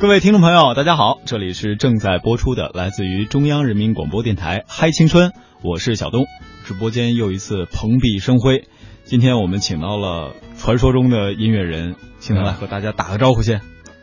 [0.00, 5.28] 各位听众朋友，大家好，这里是正在播出的来自于中央人民广播电台《嗨青春》，
[5.62, 6.24] 我是小东。
[6.64, 8.64] 直播间又一次蓬荜生辉，
[9.04, 13.60] 今天我们请到了传说中的音乐人，请他来和大家打个招呼先。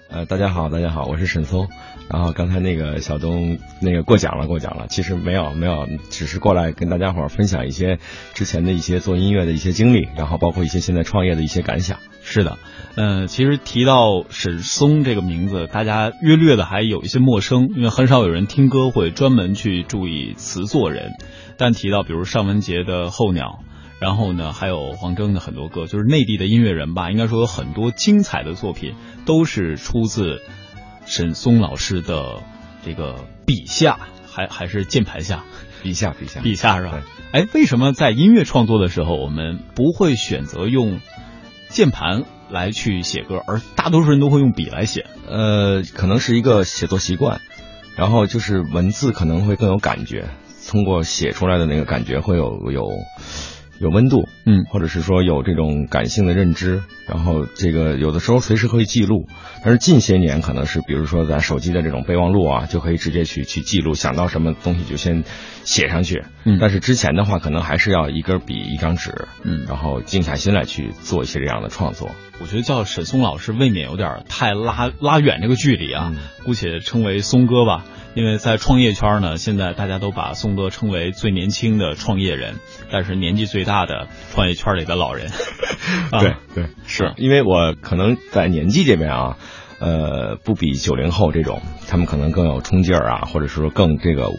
[0.09, 1.67] 呃，大家好，大家好，我是沈松。
[2.09, 4.87] 然后刚才那个小东那个过奖了，过奖了。
[4.87, 7.99] 其实没有没有，只是过来跟大家伙分享一些
[8.33, 11.99] 之前的一些做音乐的一些经历，然后包括一些现在创业的一些感想。
[12.21, 12.57] 是的，
[12.95, 21.11] 嗯，其实提到沈松这个名字，大家约略的还有一些陌生，因为很少有人听歌会专门去注意词作人。
[21.57, 23.59] 但提到比如尚雯婕的《候鸟》，
[23.99, 28.93] 然后呢，还有黄征的很多歌，就是内地的音乐人吧，应该说有很多精彩的作品
[29.25, 30.41] 都是出自
[31.05, 32.43] 沈松老师的
[32.85, 33.97] 这个笔下，
[34.29, 35.43] 还 还是键盘下，
[35.81, 37.01] 笔下笔下笔下是吧？
[37.31, 40.99] 哎，为什么在音乐创作的时候，我们不会选择用
[41.69, 45.05] 键盘来去写歌，而大多数人都会用笔来写？
[45.27, 47.41] 呃，可能是一个写作习惯，
[47.97, 50.29] 然后就是文字可能会更有感觉。
[50.69, 52.83] 通过写出来的那个感觉会有有
[53.79, 59.27] 有温度，嗯，或者是说有这种感性的认知，然后这个有的时候随时可以记录，
[59.63, 65.23] 但是近些年可能是比如说咱手机的这种备忘录啊，就可以直接去去记录，想到什么东西就先
[65.63, 72.11] 写上去，嗯，但是之前的话可能还是要一根笔一张纸，嗯，然后静下心来去做一些这样的创作。
[72.39, 76.13] 我觉得叫沈松老师未免有点太拉拉远这个距离啊，
[76.45, 77.83] 姑且称为松哥吧。
[78.17, 82.55] 因为在创业圈呢，现在大家都把宋哥称为最年轻的创业人，
[82.91, 85.29] 但是年纪最大的创业圈里的老人。
[86.19, 89.37] 对对，是因为我可能在年纪这边啊，
[89.79, 94.29] 呃，不比九零后这种，他们可能更有冲劲儿啊，或者是说更这个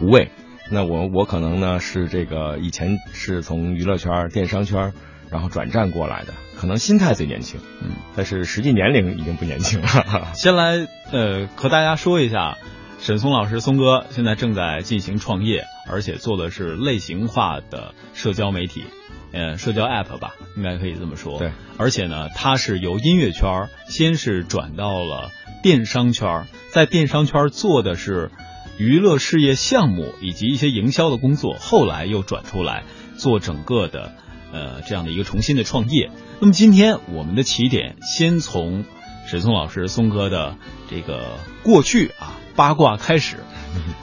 [0.00, 0.30] 无畏。
[0.70, 4.94] 那我我可能呢是这个以前是从娱乐圈、电商圈，
[5.30, 9.88] 然后转战过来的，可能心态最年轻，嗯，但是实际年龄已经不年轻了。
[10.32, 12.56] 先来呃和大家说一下。
[13.00, 18.84] 沈松老师，松哥现在正在进行创业，而且做的是类型化的社交媒体，
[19.32, 21.38] 呃，社交 app 吧，应该可以这么说。
[21.38, 25.30] 对，而且呢，他是由音乐圈先是转到了
[25.62, 28.32] 电商圈，在电商圈做的是
[28.78, 32.82] 娱乐事业项目以及一些营销的工作，后来又转出来
[33.16, 34.12] 做整个的
[34.52, 36.10] 呃这样的一个重新的创业。
[36.40, 38.84] 那么今天我们的起点，先从
[39.28, 40.56] 沈松老师松哥的
[40.90, 42.36] 这个过去啊。
[42.58, 43.36] 八卦开始，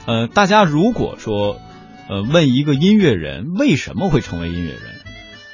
[0.07, 1.59] 呃，大家如果说，
[2.07, 4.79] 呃，问一个音乐人为什么会成为音乐人，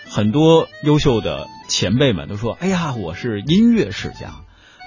[0.08, 4.36] 很多优秀的前辈们都说，哎呀，我是音乐世家。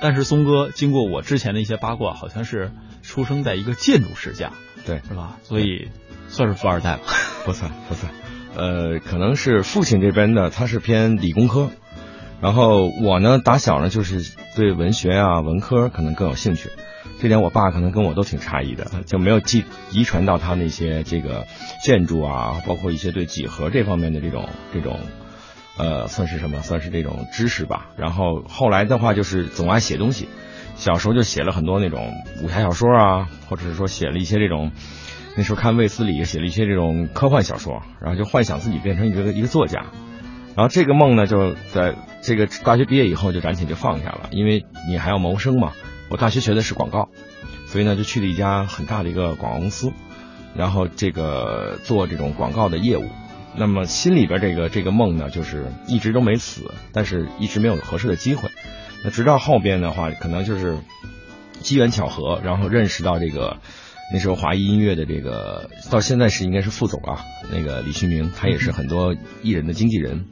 [0.01, 2.71] 但是松哥经过我之前的一些八卦，好像是
[3.03, 4.53] 出生在一个建筑世家，
[4.87, 5.39] 对，是吧？
[5.43, 5.89] 所以
[6.29, 7.03] 算是富二代吧？
[7.45, 8.13] 不算，不算。
[8.55, 11.71] 呃，可能是父亲这边的，他是偏理工科，
[12.41, 16.69] 然后我呢，打小呢就是对文学啊、文科可能更有兴趣。
[17.20, 21.47] 这点我爸可能跟我都挺诧异的，就没有继遗传到他那些这个
[21.82, 24.98] 建筑啊，包括一些对几何这方面的这种这种，
[25.78, 26.60] 呃，算是什么？
[26.60, 27.87] 算是这种知识吧。
[27.97, 30.28] 然后后来的话，就是总爱写东西，
[30.76, 34.72] 小时候就写了很多那种武侠小说啊，或者是说写了一些这种，
[35.36, 39.86] 那时候看卫斯理写了一些这种科幻小说，然后就幻想自己变成一个一个作家。
[40.56, 45.72] 然后这个梦呢，就在这个大学毕业以后就暂且就放下了，因为你还要谋生嘛。
[46.15, 47.09] 我大学学的是广告，
[47.67, 49.93] 所以呢就去了一家很大的一个广告公司，
[50.55, 53.11] 然后这个做这种广告的业务。
[53.57, 58.49] 那么心里边这个这个梦呢，就是一直都没死，但是一直没有合适的机会。
[59.03, 60.78] 那直到后边的话，可能就是
[61.63, 63.57] 机缘巧合，然后认识到这个
[64.13, 70.27] 那时候华谊音乐的这个到现在是应该是副总啊，那个李旭明，他也是很多艺人的经纪人，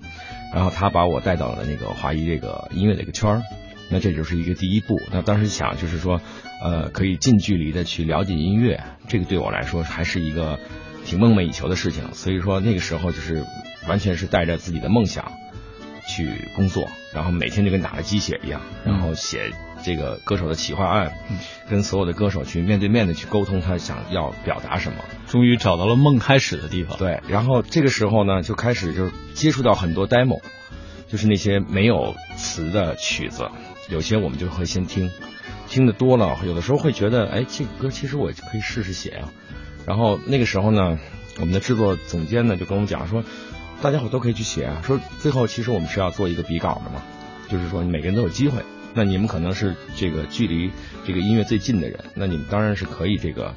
[0.54, 3.42] 然后他把我带到了那个华谊这个音乐的一个圈儿。
[3.92, 4.98] 那这就是一个第一步。
[5.12, 6.20] 那当时想就是说，
[6.64, 10.58] 呃，可以近距离的去了解音乐，这个对我来说还是一个
[11.04, 12.14] 挺梦寐以求的事情。
[12.14, 13.44] 所以说那个时候就是
[13.86, 15.30] 完全是带着自己的梦想
[16.08, 19.52] 去工作，然后每天就跟打了鸡血一样，然后写
[19.84, 21.12] 这个歌手的企划案，
[21.68, 24.98] 跟所有的歌手去面对面的去沟通他想要表达什么。
[25.26, 26.96] 终于找到了梦开始的地方。
[26.98, 30.40] 对，然后这个时候呢，就开始就接触到很多 demo，
[31.08, 33.48] 就是那些没有词的曲子。
[33.88, 35.10] 有些我们就会先听，
[35.68, 39.32] 听的多了，有的时候会觉得，哎，这个歌其实我可以试试写啊。
[39.86, 40.98] 然后那个时候呢，
[41.40, 43.24] 我们的制作总监呢就跟我们讲说，
[43.80, 44.80] 大家伙都可以去写啊。
[44.84, 47.02] 说最后其实我们是要做一个比稿的嘛，
[47.48, 48.62] 就是说每个人都有机会。
[48.94, 50.70] 那你们可能是这个距离
[51.06, 53.54] 这个音乐最近的人，那你们当然是可以这个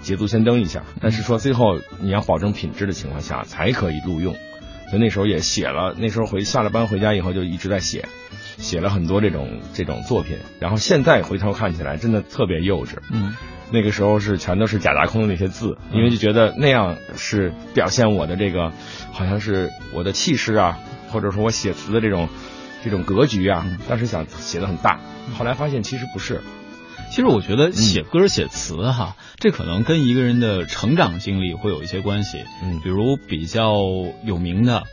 [0.00, 0.82] 捷足先登一下。
[1.00, 4.34] 但是说最后你要保证品质的情况下才可以录用。
[4.88, 8.08] 所以那时候也写了，那时候回下了班回家以后就一直在写，
[8.60, 10.36] 写了很多这种这种作品。
[10.60, 12.98] 然后现在回头看起来真的特别幼稚。
[13.10, 13.34] 嗯，
[13.72, 18.72] 那个时候是全都是假大空的那些字，因为就觉得那样是表现我的这个，
[19.12, 20.78] 好像是我的气势啊，
[21.10, 22.28] 或者说我写词的这种
[22.84, 23.66] 这种格局啊。
[23.88, 25.00] 当时想写的很大，
[25.36, 26.40] 后来发现其实不是。
[27.10, 32.44] 其实我觉得写歌写词哈，这可能跟一个人的成长经历会有一些关系。
[32.62, 33.74] 嗯，比如比较
[34.22, 34.84] 有名的，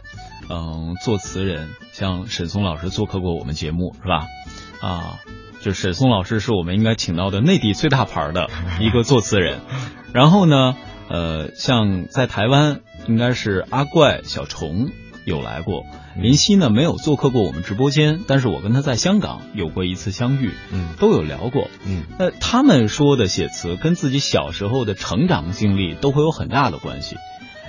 [0.49, 4.27] 嗯，作词人，像沈松老师做客过我们节目，是吧？
[4.81, 5.19] 啊，
[5.61, 8.49] 就沈松老师是我们应该请到的内地最大牌的
[8.79, 9.59] 一个作词人。
[10.13, 10.75] 然后呢，
[11.09, 14.89] 呃，像在台湾应该是阿怪、小虫
[15.25, 15.83] 有来过。
[16.19, 27.17] 林夕呢没有做客过我们直播间，但是我跟他在香港有过一次相遇，嗯，都有聊过，嗯，那他们说的写词跟自己小时候的成长经历都会有很大的关系。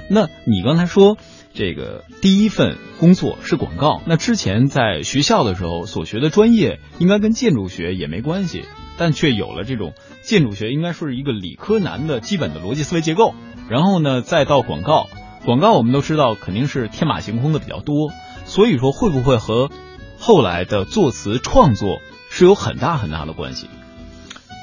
[0.09, 1.19] 那你刚才说
[1.59, 8.63] 这个第一份工作是广告，那之前在学校的时候所学的专业应该跟建筑学也没关系，
[8.97, 13.35] 但却有了这种建筑学应该说是一个理科男的基本的逻辑思维结构。
[13.69, 15.09] 然后呢，再到广告，
[15.45, 18.13] 广告我们都知道肯定是天马行空的比较多。
[18.45, 19.69] 所以说，会不会和
[20.17, 21.99] 后来的作词创作
[22.31, 23.69] 是有很大很大的关系？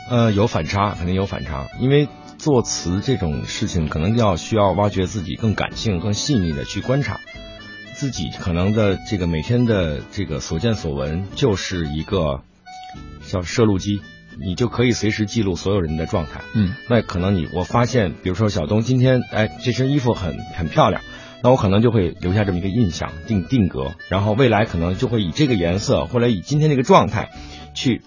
[0.09, 1.67] 呃，有反差，肯定有反差。
[1.81, 7.19] 因为作词这种事情，可能要需要挖掘自己更感性、更细腻的去观察
[7.93, 12.41] 自己可能的这个每天的这个所见所闻，就是一个
[13.25, 14.01] 叫摄录机，
[14.39, 16.41] 你就可以随时记录所有人的状态。
[16.53, 21.01] 嗯，那可能你我发现，比如说小东今天，哎，这身衣服很很漂亮。
[21.43, 27.29] 那我可能就会留下这么一个印象，定定格，然后未来可能就会以这个颜色或者以今天这个状态，
[27.75, 28.01] 去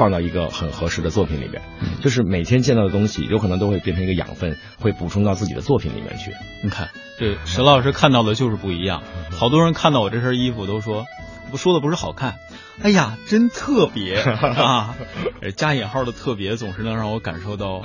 [0.00, 1.60] 放到一个很合适的作品里边。
[2.00, 6.32] 就是每天见到的东西，有可能都会变成一个养分，会补充到自己的作品里面去。
[6.64, 6.88] 你看，
[7.18, 9.02] 这沈老师看到的就是不一样。
[9.30, 11.04] 好多人看到我这身衣服都说，
[11.50, 12.36] 不说的不是好看，
[12.82, 14.96] 哎呀，真特别啊！
[15.54, 17.84] 加引号的特别，总是能让我感受到。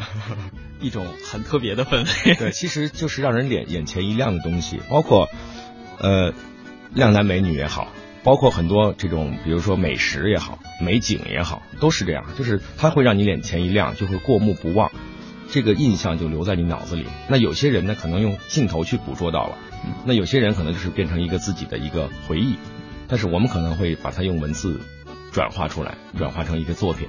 [0.81, 5.29] 一种很特别的氛围， 对，其实就是让人眼眼前一亮的东西，包括，
[5.99, 6.33] 呃，
[6.93, 7.87] 靓男美女也好，
[8.25, 14.91] 包括很多这种，比如说美食也好，美景也好，都是这样，就是它会让你眼前一亮，就会过目不忘，
[15.51, 17.05] 这个印象就留在你脑子里。
[17.29, 19.57] 那有些人呢，可能用镜头去捕捉到了，
[20.05, 22.57] 那有些人可能就是变成一个自己的一个回忆，
[23.07, 24.81] 但是我们可能会把它用文字
[25.31, 27.07] 转化出来，转化成一个作品。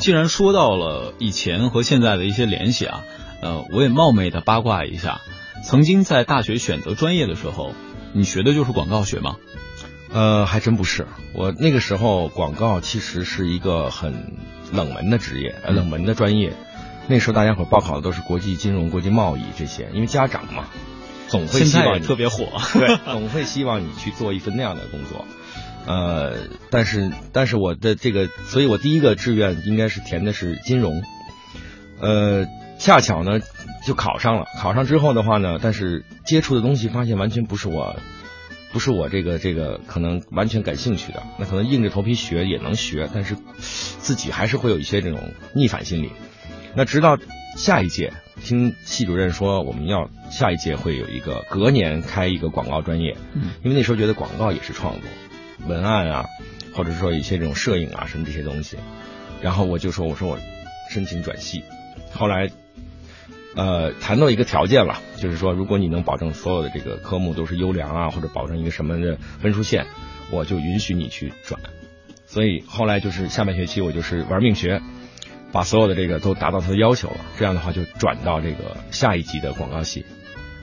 [0.00, 3.02] 既然说到了以前和现在的一些联系啊，
[3.42, 5.20] 呃，我也冒昧的八卦一下，
[5.62, 7.74] 曾经在大学选择专业的时候，
[8.14, 9.36] 你学的就是广告学吗？
[10.12, 14.32] 呃，还真不是，我那个时候广告其实是一个很
[14.72, 16.52] 冷门的职业，冷门的专业。
[17.08, 20.64] 那时候大家伙报考的都是国际金融、国际贸易这些，因为家长嘛，
[21.28, 22.46] 总会希望你特别火，
[22.78, 25.24] 对， 总会希望你去做一份那样的工作。
[25.86, 26.36] 呃，
[26.70, 31.02] 但是但是我的这个，所以我第一个志愿应该是填的是金融，
[31.98, 32.46] 呃，
[32.78, 33.40] 恰巧呢
[33.86, 34.44] 就考上了。
[34.60, 37.96] 考上之后的话呢，但是接触的东西发现完全不是我，
[38.72, 41.22] 不是我这个这个可能完全感兴趣的。
[41.38, 46.10] 那可能硬着头皮学也能学，但是自己还是会有一些这种逆反心理。
[46.74, 47.18] 那直到
[47.56, 53.16] 下一届，听系主任说我们要下一届会有一个隔年开一个广告专业，
[53.62, 55.02] 因为那时候觉得广告也是创作。
[55.66, 56.26] 文案啊，
[56.74, 58.76] 或者说一些这种摄影啊什么这些东西，
[59.42, 60.38] 然后我就说我说我
[60.90, 61.64] 申请转系，
[62.12, 62.48] 后来
[63.54, 69.86] 呃谈到一个条件了，就是说如果你能保证所有的这个科目都是优良啊，或者保证一个什么的分数线，
[70.30, 71.60] 我就允许你去转。
[72.26, 74.82] 所以后来就是下半学期我就是玩命学，
[75.50, 80.04] 把所有的这个都达到他的要求了，这样的话就转到这个下一级的广告系。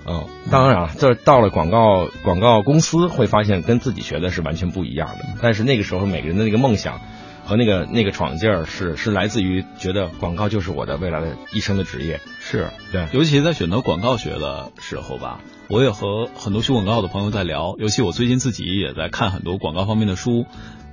[0.08, 5.25] 嗯，当然了，这到了广告广告公司会发现跟自己学的是完全不一样的。
[5.42, 7.01] 但是那个时候每个人的那个梦想
[7.46, 12.20] 和那个那个闯劲儿是是来自于觉得广告就是我的未来的一生的职业。
[12.40, 17.75] 是对，尤其在选择广告学的时候吧，我也和很多学广告的朋友在聊。
[17.78, 20.46] 尤其我最近自己也在看很多广告方面的书，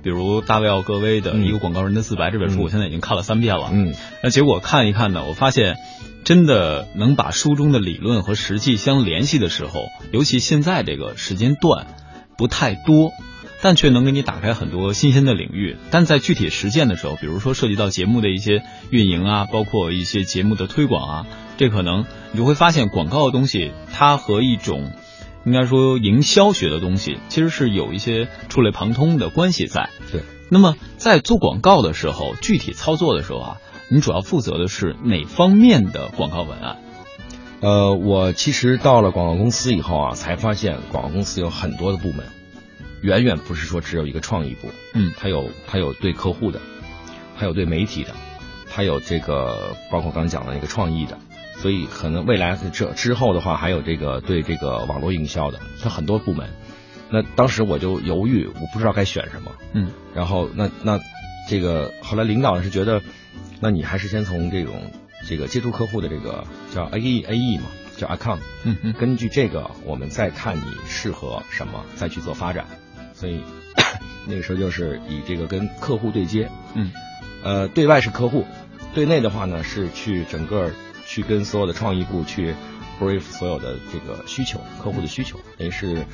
[0.03, 3.69] 比如大卫奥格威的《一个广告人的自白》这本书，我现在已经看了三遍了。
[3.73, 3.93] 嗯，
[4.23, 5.75] 那结果看一看呢，我发现。
[6.25, 11.85] 真的能把书中的理论和实际相联系的时候，尤其现在这个时间段
[12.37, 13.11] 不太多，
[13.63, 15.77] 但却能给你打开很多新鲜的领域。
[15.89, 21.27] 但在具体实践的时候，比如说涉及到节目的一些运营啊，包括一些节目的推广啊，
[21.57, 24.91] 这可能你就会发现广告的东西，它和一种
[25.45, 29.89] 应该说营销学的东西，其实是有一些触类旁通的关系在。
[30.11, 30.21] 对。
[30.49, 33.57] 那么在做广告的时候，具体操作的时候啊，
[33.89, 36.77] 你主要负责的是哪方面的广告文案？
[37.61, 42.25] 呃，我其实到了广告公司以后啊，才发现广告公司有很多的部门，
[43.03, 46.59] 远远不是说只有一个创意部，嗯，它有它有对客户的，
[47.35, 48.15] 还有对媒体的，
[48.65, 51.19] 还有这个包括刚才讲的那个创意的，
[51.57, 56.49] 所以可能未来这之后的话，还有这个对这个网络营销的，它很多部门。
[57.11, 60.99] 那当时我就犹豫，我不知道该选什么，嗯，然后那那
[61.49, 63.01] 这个后来领导是觉得，
[63.59, 64.73] 那你还是先从这种。
[65.25, 66.43] 这个接触客户的这个
[66.73, 72.65] 叫 A E A E 嘛，叫 account，嗯嗯，根据这个我们再看你适合什么，再去做发展。
[73.13, 73.41] 所以
[74.27, 76.91] 那个时候就是以这个跟客户对接，嗯，
[77.43, 78.45] 呃，对外是客户，
[78.93, 80.71] 对内的话呢是去整个
[81.05, 82.53] 去跟所有的创意部去
[82.99, 86.05] brief 所有的这个需求，客户的需求，等于是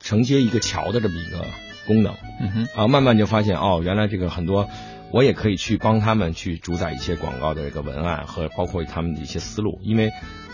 [0.00, 1.44] 承接一个桥的这么一个
[1.86, 2.14] 功能。
[2.40, 4.68] 嗯哼，啊，慢慢就发现哦，原来这个很多。
[5.12, 10.10] 我也可以去帮他们去主宰一些广告的这个文案和包括他们的一些思路，因为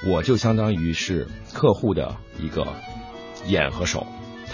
[0.07, 2.67] 我就相当于是客户的一个
[3.47, 4.07] 眼和手，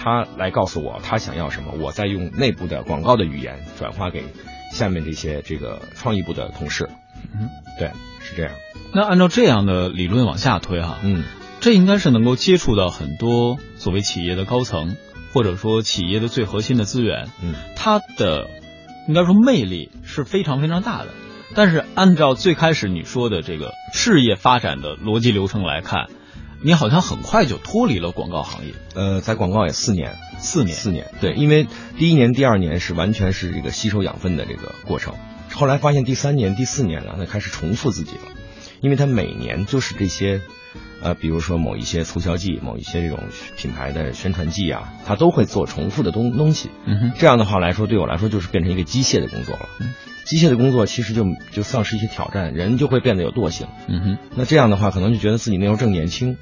[0.07, 4.23] 他来告诉我他想要什么，我再用内部的广告的语言转化给
[4.71, 6.89] 下面这些这个创意部的同事。
[7.35, 8.53] 嗯，对，是这样。
[8.95, 11.25] 那按照这样的理论往下推哈，嗯，
[11.59, 14.97] 这应该是能够接触到很多所谓企业的高层，
[15.33, 17.27] 或者说企业的最核心的资源。
[17.43, 18.49] 嗯，它的。
[19.09, 21.11] 应该说魅力是非常非常大的，
[21.55, 26.07] 但是按照最开始你说的这个事业发展的逻辑流程来看，
[26.63, 28.73] 你好像很快就脱离了广告行业。
[28.95, 31.67] 呃，在广告也四年，四年，四年，对，因为
[31.99, 35.15] 第一年、第二年是完全是这个吸收养分的这个过程，
[35.53, 38.33] 后来发现第三年、第四年呢，那开始重复自己了，
[38.81, 40.41] 因为他每年就是这些。
[41.03, 43.19] 呃，比如说某一些促销剂，某一些这种
[43.57, 46.71] 品牌的宣传剂啊，它都会做重复的东东西。
[46.87, 49.69] 嗯哼，这样的话来说，对我来说就是变成一个机械的工作了。
[49.81, 49.93] 嗯，
[50.25, 53.67] 机械的工作其实就就丧失一些挑战，人就会变得有惰性。
[53.89, 56.39] 嗯哼，那这样的话，可能就觉得自己那时候正年轻，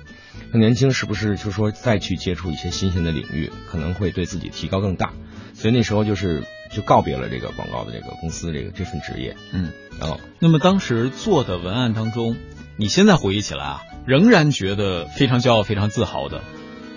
[0.52, 5.12] 那年轻是不是就说再去接触一些新鲜的领域，可能会对自己提高更大？
[5.52, 9.37] 所以那时候就是就告别了这个广告的这个公司这个这份职业。
[9.52, 12.37] 嗯，然后，那么当时做的文案当中。
[12.76, 16.42] 你现在回忆起来啊，仍然觉得非常骄傲、非常自豪的，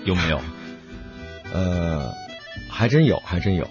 [0.04, 0.40] 有没有？
[1.54, 2.12] 呃，
[2.68, 3.68] 还真有，还真有。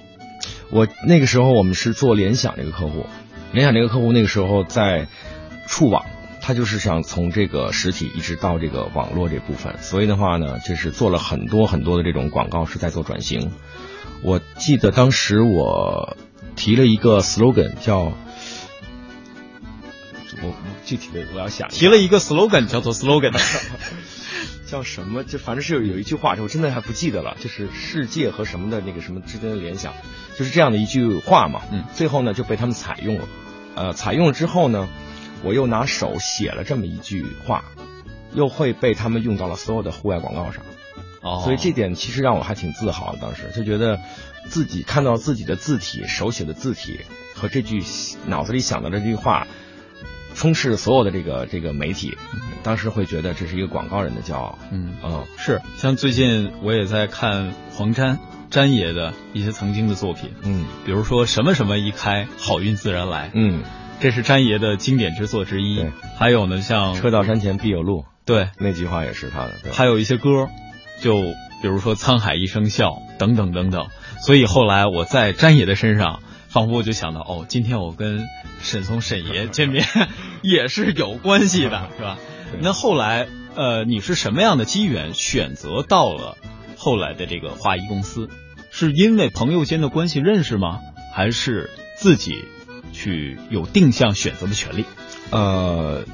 [0.69, 3.05] 我那个时候我们是做联想这个客户，
[3.51, 5.07] 联想这个客户那个时候在
[5.67, 6.05] 触网，
[6.41, 13.51] 他就是想从这个实体一直到这个网络这部分，所以的话呢，就是做了很多很多的这种广告是在做转型。
[14.23, 16.15] 我记得当时我
[16.55, 18.13] 提了一个 slogan 叫。
[20.41, 20.53] 我
[20.85, 23.31] 具体的我要想提了一个 slogan 叫做 slogan，
[24.67, 25.23] 叫什么？
[25.23, 29.93] 就反正是有有一句话，我真的还不记得了，就是世界和什么的那个什么之间的联想，
[30.37, 31.61] 就是这样的一句话嘛。
[31.71, 33.27] 嗯，最后呢就被他们采用了，
[33.75, 34.89] 呃，采用了之后呢，
[35.43, 37.63] 我又拿手写了这么一句话，
[38.33, 40.63] 又会被他们用到了所有的户外广告上。
[41.21, 43.99] 哦，所以这点其实让我还挺自豪的，当时就觉得
[44.49, 46.99] 自己看到自己的字体，手写的字体
[47.33, 47.81] 和这句
[48.25, 49.47] 脑子里想到的这句话。
[50.37, 52.15] 充斥所有的这个这个媒体，
[52.61, 54.59] 当时会觉得这是一个广告人的骄傲。
[54.71, 55.61] 嗯嗯，是。
[55.77, 58.19] 像最近我也在看黄沾
[58.51, 60.29] 沾爷的一些曾经的作品。
[60.43, 63.31] 嗯，比如说什么什么一开，好运自然来。
[63.33, 63.63] 嗯，
[63.99, 65.83] 这是沾爷的经典之作之一。
[66.19, 68.05] 还有呢，像车到山前必有路。
[68.23, 69.73] 对，那句话也是他的。
[69.73, 70.49] 还有一些歌，
[71.01, 71.13] 就
[71.63, 73.87] 比如说沧海一声笑等等等等。
[74.21, 76.19] 所以后来我在沾爷的身上。
[76.49, 78.25] 仿佛我就想到，哦，今天我跟
[78.61, 79.85] 沈松沈爷见面
[80.47, 82.17] 也是有关系的， 是吧？
[82.61, 86.37] 那后来，呃，你是什么样的机缘选择到了
[86.77, 88.29] 后来的这个华谊公司？
[88.71, 90.79] 是因为朋友间的关系认识吗？
[91.13, 92.45] 还是自己
[92.93, 94.85] 去有定向选择的权利？
[95.31, 96.05] 呃，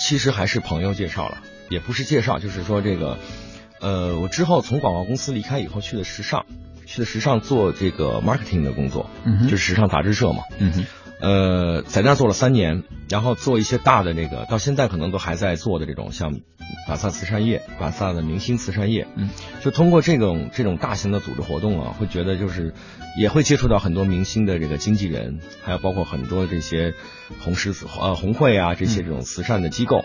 [0.00, 1.38] 其实还是朋友介绍了，
[1.68, 3.18] 也不是介绍，就是说这个，
[3.80, 6.44] 呃，我之后从广告公司离开以后去的时尚。
[6.84, 10.84] 去的时尚做这个 marketing 的工作，嗯，就是时尚杂志社嘛，嗯哼，
[11.22, 16.40] 呃，在那儿做了三年，然后做一些大的这个，到现在可能都还在做的这种像
[16.88, 19.30] 巴萨慈善业、巴萨的明星慈善业，嗯，
[19.62, 22.74] 就通过这种这种大型的组织活动啊，会觉得就是
[23.16, 26.92] 也会接触到很多明星的这个经纪人，还有包括很多这些
[27.38, 30.04] 红十字呃红会啊这些这种慈善的机构，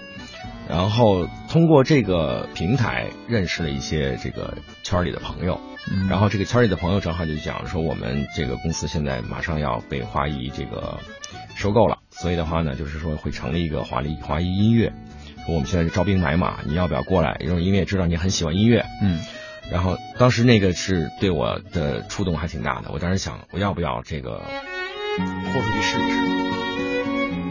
[0.69, 5.59] 然后通过这个平台认识了一些这个圈里的朋友。
[5.89, 10.99] 嗯然后这个圈里的朋友正好就讲说，我们这个公司现在马上要被华谊这个
[11.55, 14.91] 收购了，所以的话呢，就是说会成立一个华丽华谊音乐，
[15.45, 17.37] 说我们现在是招兵买马，你要不要过来？
[17.39, 19.21] 因为音乐知道你很喜欢音乐，嗯
[19.71, 27.46] 然后当时那个是对我的触动还挺大的，我当时想我要不要这个豁出去试一试。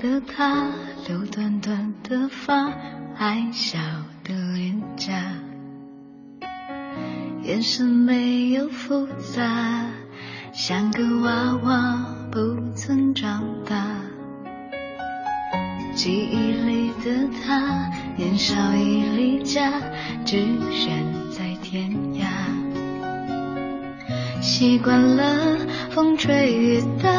[0.00, 0.66] 的她，
[1.06, 2.72] 留短短的发，
[3.16, 3.78] 爱笑
[4.24, 5.12] 的脸颊，
[7.42, 9.86] 眼神没有复杂，
[10.52, 12.38] 像个娃娃不
[12.74, 13.96] 曾长大。
[15.94, 19.70] 记忆里的她，年少已离家，
[20.24, 20.38] 只
[20.72, 22.24] 身在天涯。
[24.40, 25.58] 习惯了
[25.90, 27.10] 风吹雨打，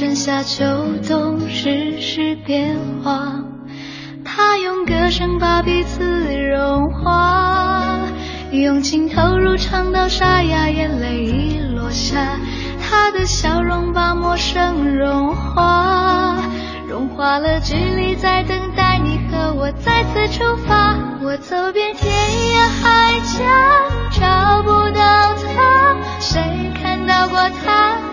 [0.00, 0.64] 春夏秋
[1.06, 3.44] 冬世事变化。
[4.24, 6.02] 他用歌声把彼此
[6.48, 8.00] 融化
[8.50, 12.40] 用情投入唱到沙哑眼泪已落下
[12.80, 16.34] 他的笑容把陌生融化。
[16.88, 22.10] 融化了距离在等待你和我再次出发我走遍天
[22.54, 23.44] 涯海角
[24.18, 28.09] 找不到他谁看到过他？